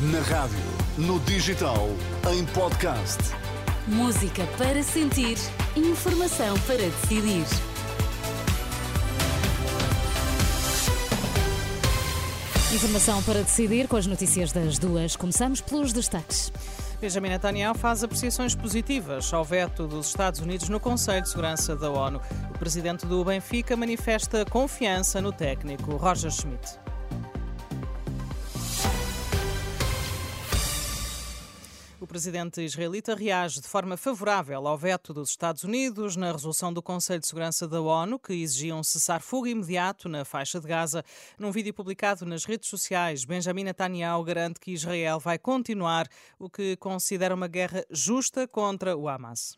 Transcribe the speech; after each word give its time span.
Na 0.00 0.20
rádio, 0.20 0.56
no 0.96 1.18
digital, 1.18 1.88
em 2.32 2.46
podcast. 2.46 3.18
Música 3.88 4.46
para 4.56 4.80
sentir, 4.80 5.36
informação 5.74 6.56
para 6.60 6.76
decidir. 6.76 7.44
Informação 12.72 13.20
para 13.24 13.42
decidir 13.42 13.88
com 13.88 13.96
as 13.96 14.06
notícias 14.06 14.52
das 14.52 14.78
duas. 14.78 15.16
Começamos 15.16 15.60
pelos 15.60 15.92
destaques. 15.92 16.52
Benjamin 17.00 17.30
Netanyahu 17.30 17.76
faz 17.76 18.04
apreciações 18.04 18.54
positivas 18.54 19.34
ao 19.34 19.44
veto 19.44 19.88
dos 19.88 20.06
Estados 20.06 20.38
Unidos 20.38 20.68
no 20.68 20.78
Conselho 20.78 21.22
de 21.22 21.28
Segurança 21.28 21.74
da 21.74 21.90
ONU. 21.90 22.20
O 22.54 22.58
presidente 22.60 23.04
do 23.04 23.24
Benfica 23.24 23.76
manifesta 23.76 24.44
confiança 24.44 25.20
no 25.20 25.32
técnico 25.32 25.96
Roger 25.96 26.30
Schmidt. 26.30 26.78
Presidente 32.18 32.60
israelita 32.62 33.14
reage 33.14 33.60
de 33.60 33.68
forma 33.68 33.96
favorável 33.96 34.66
ao 34.66 34.76
veto 34.76 35.14
dos 35.14 35.30
Estados 35.30 35.62
Unidos 35.62 36.16
na 36.16 36.32
resolução 36.32 36.72
do 36.72 36.82
Conselho 36.82 37.20
de 37.20 37.28
Segurança 37.28 37.68
da 37.68 37.80
ONU, 37.80 38.18
que 38.18 38.32
exigia 38.32 38.74
um 38.74 38.82
cessar-fogo 38.82 39.46
imediato 39.46 40.08
na 40.08 40.24
faixa 40.24 40.58
de 40.58 40.66
Gaza. 40.66 41.04
Num 41.38 41.52
vídeo 41.52 41.72
publicado 41.72 42.26
nas 42.26 42.44
redes 42.44 42.68
sociais, 42.68 43.24
Benjamin 43.24 43.62
Netanyahu 43.62 44.24
garante 44.24 44.58
que 44.58 44.72
Israel 44.72 45.20
vai 45.20 45.38
continuar 45.38 46.08
o 46.40 46.50
que 46.50 46.76
considera 46.78 47.32
uma 47.32 47.46
guerra 47.46 47.84
justa 47.88 48.48
contra 48.48 48.96
o 48.96 49.08
Hamas. 49.08 49.56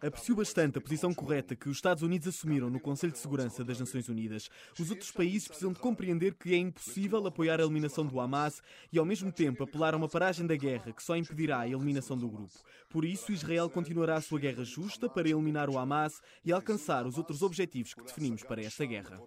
Aprecio 0.00 0.36
bastante 0.36 0.78
a 0.78 0.80
posição 0.80 1.12
correta 1.12 1.56
que 1.56 1.68
os 1.68 1.76
Estados 1.76 2.04
Unidos 2.04 2.28
assumiram 2.28 2.70
no 2.70 2.78
Conselho 2.78 3.12
de 3.12 3.18
Segurança 3.18 3.64
das 3.64 3.80
Nações 3.80 4.08
Unidas. 4.08 4.48
Os 4.78 4.90
outros 4.90 5.10
países 5.10 5.48
precisam 5.48 5.72
de 5.72 5.80
compreender 5.80 6.34
que 6.34 6.54
é 6.54 6.56
impossível 6.56 7.26
apoiar 7.26 7.58
a 7.58 7.64
eliminação 7.64 8.06
do 8.06 8.20
Hamas 8.20 8.62
e, 8.92 8.98
ao 8.98 9.04
mesmo 9.04 9.32
tempo, 9.32 9.64
apelar 9.64 9.92
a 9.92 9.96
uma 9.96 10.08
paragem 10.08 10.46
da 10.46 10.54
guerra 10.54 10.92
que 10.92 11.02
só 11.02 11.16
impedirá 11.16 11.60
a 11.60 11.68
eliminação 11.68 12.16
do 12.16 12.28
grupo. 12.28 12.54
Por 12.88 13.04
isso, 13.04 13.32
Israel 13.32 13.68
continuará 13.68 14.16
a 14.16 14.20
sua 14.20 14.38
guerra 14.38 14.62
justa 14.62 15.08
para 15.08 15.28
eliminar 15.28 15.68
o 15.68 15.76
Hamas 15.76 16.20
e 16.44 16.52
alcançar 16.52 17.04
os 17.06 17.18
outros 17.18 17.42
objetivos 17.42 17.92
que 17.92 18.04
definimos 18.04 18.44
para 18.44 18.62
esta 18.62 18.86
guerra. 18.86 19.20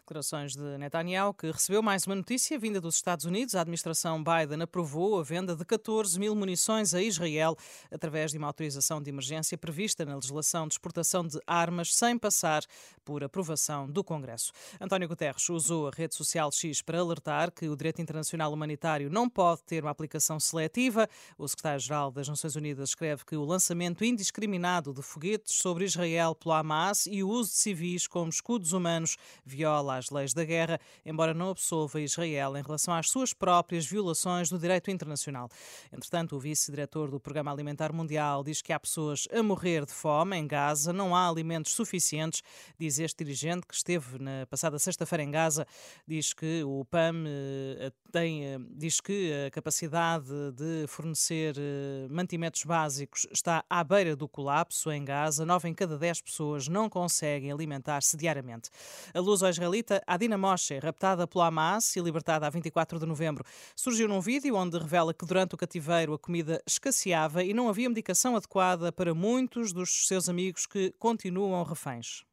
Declarações 0.00 0.54
de 0.54 0.78
Netanyahu, 0.78 1.34
que 1.34 1.50
recebeu 1.50 1.82
mais 1.82 2.06
uma 2.06 2.14
notícia 2.14 2.58
vinda 2.58 2.80
dos 2.80 2.96
Estados 2.96 3.24
Unidos. 3.24 3.54
A 3.54 3.60
administração 3.60 4.22
Biden 4.22 4.62
aprovou 4.62 5.18
a 5.18 5.22
venda 5.22 5.56
de 5.56 5.64
14 5.64 6.18
mil 6.18 6.34
munições 6.34 6.94
a 6.94 7.02
Israel 7.02 7.56
através 7.90 8.30
de 8.30 8.38
uma 8.38 8.46
autorização 8.46 9.02
de 9.02 9.10
emergência 9.10 9.58
prevista 9.58 10.04
na 10.04 10.14
legislação 10.14 10.68
de 10.68 10.74
exportação 10.74 11.26
de 11.26 11.38
armas 11.46 11.94
sem 11.94 12.18
passar 12.18 12.62
por 13.04 13.22
aprovação 13.22 13.90
do 13.90 14.02
Congresso. 14.02 14.52
António 14.80 15.08
Guterres 15.08 15.48
usou 15.48 15.88
a 15.88 15.90
rede 15.90 16.14
social 16.14 16.50
X 16.52 16.80
para 16.80 17.00
alertar 17.00 17.52
que 17.52 17.68
o 17.68 17.76
direito 17.76 18.00
internacional 18.00 18.52
humanitário 18.52 19.10
não 19.10 19.28
pode 19.28 19.62
ter 19.64 19.82
uma 19.82 19.90
aplicação 19.90 20.40
seletiva. 20.40 21.08
O 21.36 21.46
secretário-geral 21.46 22.10
das 22.10 22.28
Nações 22.28 22.56
Unidas 22.56 22.90
escreve 22.90 23.24
que 23.24 23.36
o 23.36 23.44
lançamento 23.44 24.04
indiscriminado 24.04 24.92
de 24.92 25.02
foguetes 25.02 25.54
sobre 25.54 25.84
Israel 25.84 26.34
pelo 26.34 26.54
Hamas 26.54 27.06
e 27.06 27.22
o 27.22 27.28
uso 27.28 27.50
de 27.50 27.56
civis 27.56 28.06
como 28.06 28.30
escudos 28.30 28.72
humanos 28.72 29.16
viola 29.44 29.63
às 29.72 30.10
leis 30.10 30.32
da 30.32 30.44
guerra, 30.44 30.78
embora 31.04 31.34
não 31.34 31.50
absolva 31.50 32.00
Israel 32.00 32.56
em 32.56 32.62
relação 32.62 32.94
às 32.94 33.08
suas 33.08 33.32
próprias 33.32 33.86
violações 33.86 34.48
do 34.48 34.58
direito 34.58 34.90
internacional. 34.90 35.48
Entretanto, 35.92 36.36
o 36.36 36.40
vice-diretor 36.40 37.10
do 37.10 37.20
Programa 37.20 37.52
Alimentar 37.52 37.92
Mundial 37.92 38.42
diz 38.44 38.60
que 38.62 38.72
há 38.72 38.80
pessoas 38.80 39.26
a 39.32 39.42
morrer 39.42 39.84
de 39.84 39.92
fome 39.92 40.36
em 40.36 40.46
Gaza, 40.46 40.92
não 40.92 41.14
há 41.14 41.28
alimentos 41.28 41.72
suficientes. 41.72 42.42
Diz 42.78 42.98
este 42.98 43.24
dirigente 43.24 43.66
que 43.66 43.74
esteve 43.74 44.18
na 44.18 44.46
passada 44.46 44.78
sexta-feira 44.78 45.22
em 45.22 45.30
Gaza, 45.30 45.66
diz 46.06 46.32
que 46.32 46.62
o 46.64 46.84
PAM 46.84 47.24
eh, 47.26 47.92
tem, 48.12 48.44
eh, 48.46 48.58
diz 48.70 49.00
que 49.00 49.46
a 49.46 49.50
capacidade 49.50 50.28
de 50.52 50.86
fornecer 50.86 51.54
eh, 51.58 52.06
mantimentos 52.10 52.64
básicos 52.64 53.26
está 53.32 53.64
à 53.68 53.82
beira 53.82 54.14
do 54.14 54.28
colapso 54.28 54.90
em 54.90 55.04
Gaza. 55.04 55.44
Nove 55.44 55.68
em 55.68 55.74
cada 55.74 55.98
dez 55.98 56.20
pessoas 56.20 56.68
não 56.68 56.88
conseguem 56.88 57.50
alimentar-se 57.50 58.16
diariamente. 58.16 58.70
A 59.12 59.20
luz 59.20 59.42
israelita 59.54 60.02
Adina 60.06 60.36
Moshe, 60.36 60.78
raptada 60.78 61.26
pelo 61.26 61.42
Hamas 61.42 61.94
e 61.96 62.00
libertada 62.00 62.46
a 62.46 62.50
24 62.50 62.98
de 62.98 63.06
novembro, 63.06 63.44
surgiu 63.76 64.08
num 64.08 64.20
vídeo 64.20 64.56
onde 64.56 64.78
revela 64.78 65.14
que 65.14 65.24
durante 65.24 65.54
o 65.54 65.56
cativeiro 65.56 66.12
a 66.12 66.18
comida 66.18 66.60
escasseava 66.66 67.42
e 67.44 67.54
não 67.54 67.68
havia 67.68 67.88
medicação 67.88 68.36
adequada 68.36 68.90
para 68.90 69.14
muitos 69.14 69.72
dos 69.72 70.06
seus 70.06 70.28
amigos 70.28 70.66
que 70.66 70.92
continuam 70.98 71.62
reféns. 71.62 72.24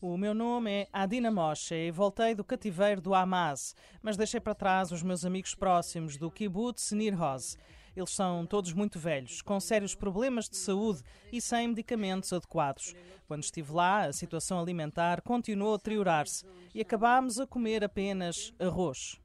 O 0.00 0.18
meu 0.18 0.34
nome 0.34 0.70
é 0.70 0.88
Adina 0.92 1.30
Moshe 1.30 1.74
e 1.74 1.90
voltei 1.90 2.34
do 2.34 2.44
cativeiro 2.44 3.00
do 3.00 3.14
Hamas, 3.14 3.74
mas 4.02 4.16
deixei 4.16 4.40
para 4.40 4.54
trás 4.54 4.92
os 4.92 5.02
meus 5.02 5.24
amigos 5.24 5.54
próximos 5.54 6.16
do 6.16 6.30
kibbutz 6.30 6.92
Nir 6.92 7.18
Oz. 7.18 7.56
Eles 7.96 8.10
são 8.10 8.44
todos 8.44 8.74
muito 8.74 8.98
velhos, 8.98 9.40
com 9.40 9.58
sérios 9.58 9.94
problemas 9.94 10.50
de 10.50 10.56
saúde 10.58 11.02
e 11.32 11.40
sem 11.40 11.68
medicamentos 11.68 12.30
adequados. 12.30 12.94
Quando 13.26 13.42
estive 13.42 13.72
lá, 13.72 14.04
a 14.04 14.12
situação 14.12 14.60
alimentar 14.60 15.22
continuou 15.22 15.74
a 15.74 15.76
deteriorar-se 15.78 16.44
e 16.74 16.80
acabámos 16.82 17.40
a 17.40 17.46
comer 17.46 17.82
apenas 17.82 18.52
arroz. 18.58 19.18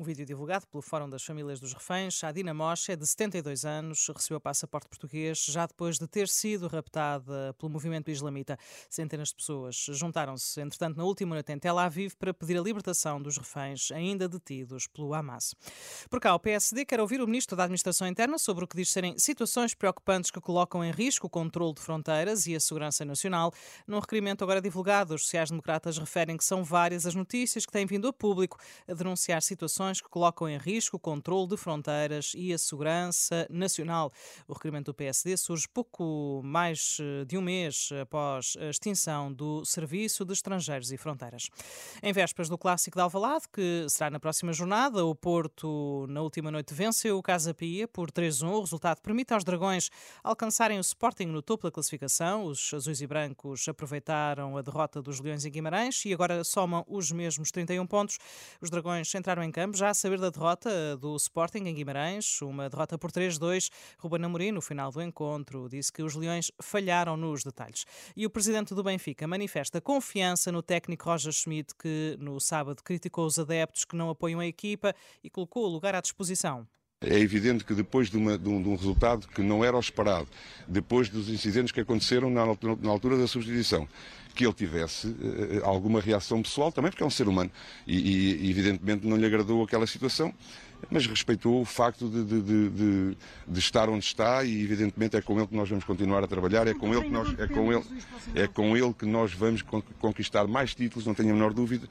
Um 0.00 0.02
vídeo 0.02 0.24
divulgado 0.24 0.66
pelo 0.66 0.80
Fórum 0.80 1.10
das 1.10 1.22
Famílias 1.22 1.60
dos 1.60 1.74
Reféns, 1.74 2.24
a 2.24 2.32
Dina 2.32 2.54
Moshe, 2.54 2.96
de 2.96 3.06
72 3.06 3.66
anos, 3.66 4.08
recebeu 4.08 4.40
passaporte 4.40 4.88
português 4.88 5.44
já 5.44 5.66
depois 5.66 5.98
de 5.98 6.06
ter 6.06 6.26
sido 6.26 6.68
raptada 6.68 7.54
pelo 7.58 7.70
movimento 7.70 8.10
islamita. 8.10 8.58
Centenas 8.88 9.28
de 9.28 9.34
pessoas 9.34 9.76
juntaram-se, 9.90 10.58
entretanto, 10.58 10.96
na 10.96 11.04
última 11.04 11.34
noite 11.34 11.52
em 11.52 11.58
Tel 11.58 11.78
Aviv 11.78 12.14
para 12.18 12.32
pedir 12.32 12.56
a 12.56 12.62
libertação 12.62 13.20
dos 13.20 13.36
reféns 13.36 13.92
ainda 13.92 14.26
detidos 14.26 14.86
pelo 14.86 15.12
Hamas. 15.12 15.54
Por 16.08 16.18
cá, 16.18 16.34
o 16.34 16.40
PSD 16.40 16.86
quer 16.86 16.98
ouvir 16.98 17.20
o 17.20 17.26
Ministro 17.26 17.54
da 17.54 17.64
Administração 17.64 18.08
Interna 18.08 18.38
sobre 18.38 18.64
o 18.64 18.66
que 18.66 18.78
diz 18.78 18.88
serem 18.88 19.18
situações 19.18 19.74
preocupantes 19.74 20.30
que 20.30 20.40
colocam 20.40 20.82
em 20.82 20.92
risco 20.92 21.26
o 21.26 21.30
controle 21.30 21.74
de 21.74 21.82
fronteiras 21.82 22.46
e 22.46 22.56
a 22.56 22.60
segurança 22.60 23.04
nacional. 23.04 23.52
Num 23.86 23.98
requerimento 23.98 24.44
agora 24.44 24.62
divulgado, 24.62 25.14
os 25.14 25.24
sociais-democratas 25.24 25.98
referem 25.98 26.38
que 26.38 26.44
são 26.44 26.64
várias 26.64 27.04
as 27.04 27.14
notícias 27.14 27.66
que 27.66 27.72
têm 27.72 27.84
vindo 27.84 28.08
a 28.08 28.12
público 28.14 28.56
a 28.88 28.94
denunciar 28.94 29.42
situações 29.42 29.89
que 29.98 30.10
colocam 30.10 30.46
em 30.46 30.58
risco 30.58 30.98
o 30.98 31.00
controle 31.00 31.48
de 31.48 31.56
fronteiras 31.56 32.32
e 32.36 32.52
a 32.52 32.58
segurança 32.58 33.46
nacional. 33.48 34.12
O 34.46 34.52
requerimento 34.52 34.86
do 34.86 34.94
PSD 34.94 35.38
surge 35.38 35.66
pouco 35.66 36.42
mais 36.44 36.98
eh, 37.00 37.24
de 37.24 37.38
um 37.38 37.40
mês 37.40 37.88
após 38.02 38.58
a 38.60 38.66
extinção 38.66 39.32
do 39.32 39.64
Serviço 39.64 40.22
de 40.26 40.34
Estrangeiros 40.34 40.92
e 40.92 40.98
Fronteiras. 40.98 41.48
Em 42.02 42.12
vésperas 42.12 42.50
do 42.50 42.58
Clássico 42.58 42.98
de 42.98 43.02
Alvalade, 43.02 43.46
que 43.50 43.86
será 43.88 44.10
na 44.10 44.20
próxima 44.20 44.52
jornada, 44.52 45.02
o 45.04 45.14
Porto, 45.14 46.04
na 46.10 46.20
última 46.20 46.50
noite, 46.50 46.74
venceu 46.74 47.16
o 47.16 47.22
Casa 47.22 47.54
Pia 47.54 47.88
por 47.88 48.10
3-1. 48.10 48.50
O 48.50 48.60
resultado 48.60 49.00
permite 49.00 49.32
aos 49.32 49.44
Dragões 49.44 49.88
alcançarem 50.22 50.76
o 50.76 50.80
Sporting 50.82 51.26
no 51.26 51.40
topo 51.40 51.64
da 51.64 51.70
classificação. 51.70 52.44
Os 52.44 52.74
azuis 52.74 53.00
e 53.00 53.06
brancos 53.06 53.66
aproveitaram 53.68 54.58
a 54.58 54.62
derrota 54.62 55.00
dos 55.00 55.20
Leões 55.20 55.44
em 55.44 55.50
Guimarães 55.50 56.04
e 56.04 56.12
agora 56.12 56.44
somam 56.44 56.84
os 56.86 57.10
mesmos 57.12 57.50
31 57.50 57.86
pontos. 57.86 58.18
Os 58.60 58.68
Dragões 58.68 59.14
entraram 59.14 59.42
em 59.42 59.50
campo 59.50 59.76
já 59.80 59.88
a 59.88 59.94
saber 59.94 60.20
da 60.20 60.28
derrota 60.28 60.94
do 60.98 61.16
Sporting 61.16 61.60
em 61.60 61.74
Guimarães, 61.74 62.42
uma 62.42 62.68
derrota 62.68 62.98
por 62.98 63.10
3-2. 63.10 63.70
Ruben 63.98 64.26
Amorim, 64.26 64.52
no 64.52 64.60
final 64.60 64.90
do 64.90 65.00
encontro, 65.00 65.70
disse 65.70 65.90
que 65.90 66.02
os 66.02 66.14
Leões 66.14 66.52
falharam 66.60 67.16
nos 67.16 67.42
detalhes. 67.42 67.86
E 68.14 68.26
o 68.26 68.30
presidente 68.30 68.74
do 68.74 68.82
Benfica 68.82 69.26
manifesta 69.26 69.80
confiança 69.80 70.52
no 70.52 70.62
técnico 70.62 71.06
Roger 71.06 71.32
Schmidt, 71.32 71.74
que 71.74 72.14
no 72.20 72.38
sábado 72.38 72.82
criticou 72.84 73.24
os 73.24 73.38
adeptos 73.38 73.86
que 73.86 73.96
não 73.96 74.10
apoiam 74.10 74.38
a 74.38 74.46
equipa 74.46 74.94
e 75.24 75.30
colocou 75.30 75.64
o 75.64 75.68
lugar 75.68 75.94
à 75.94 76.02
disposição. 76.02 76.68
É 77.02 77.18
evidente 77.18 77.64
que 77.64 77.72
depois 77.72 78.10
de, 78.10 78.18
uma, 78.18 78.36
de, 78.36 78.46
um, 78.46 78.62
de, 78.62 78.68
um, 78.68 78.76
resultado 78.76 79.26
que 79.28 79.40
não 79.40 79.64
era 79.64 79.74
o 79.74 79.80
esperado, 79.80 80.28
depois 80.68 81.08
dos 81.08 81.30
incidentes 81.30 81.72
que 81.72 81.80
aconteceram 81.80 82.28
na, 82.28 82.44
na 82.44 82.90
altura 82.90 83.16
da 83.16 83.26
substituição, 83.26 83.88
que 84.34 84.44
ele 84.44 84.52
tivesse 84.52 85.06
uh, 85.06 85.64
alguma 85.64 85.98
reação 85.98 86.42
pessoal 86.42 86.70
também, 86.70 86.90
porque 86.90 87.02
é 87.02 87.06
um 87.06 87.10
ser 87.10 87.26
humano 87.26 87.50
e, 87.86 88.44
e, 88.46 88.50
evidentemente 88.50 89.06
não 89.06 89.16
lhe 89.16 89.24
agradou 89.24 89.64
aquela 89.64 89.86
situação, 89.86 90.30
mas 90.90 91.06
respeitou 91.06 91.62
o 91.62 91.64
facto 91.64 92.06
de, 92.06 92.22
de, 92.22 93.16
de, 93.48 93.58
estar 93.58 93.88
onde 93.88 94.04
está 94.04 94.44
e 94.44 94.62
evidentemente 94.62 95.16
é 95.16 95.22
com 95.22 95.38
ele 95.38 95.46
que 95.46 95.56
nós 95.56 95.70
vamos 95.70 95.84
continuar 95.84 96.22
a 96.22 96.26
trabalhar, 96.26 96.68
é 96.68 96.74
com 96.74 96.92
ele 96.92 97.04
que 97.04 97.10
nós, 97.10 97.34
é 97.38 97.46
com 97.46 97.72
ele, 97.72 97.84
é 98.34 98.46
com 98.46 98.76
ele 98.76 98.92
que 98.92 99.06
nós 99.06 99.32
vamos 99.32 99.62
conquistar 99.98 100.46
mais 100.46 100.74
títulos, 100.74 101.06
não 101.06 101.14
tenho 101.14 101.30
a 101.30 101.32
menor 101.32 101.54
dúvida. 101.54 101.88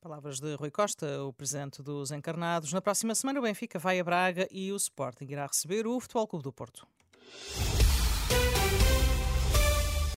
Palavras 0.00 0.38
de 0.38 0.54
Rui 0.54 0.70
Costa, 0.70 1.24
o 1.24 1.32
presidente 1.32 1.82
dos 1.82 2.12
Encarnados. 2.12 2.72
Na 2.72 2.80
próxima 2.80 3.16
semana, 3.16 3.40
o 3.40 3.42
Benfica 3.42 3.80
vai 3.80 3.98
a 3.98 4.04
Braga 4.04 4.46
e 4.48 4.72
o 4.72 4.76
Sporting 4.76 5.26
irá 5.28 5.44
receber 5.44 5.88
o 5.88 5.98
Futebol 5.98 6.28
Clube 6.28 6.44
do 6.44 6.52
Porto. 6.52 6.86